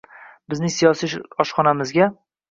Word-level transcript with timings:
Bizning 0.53 0.71
siyosiy 0.75 1.13
oshxonamizga 1.45 2.09